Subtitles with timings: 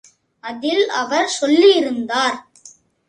[0.43, 2.37] அதில் அவர் சொல்லியிருந்தார்.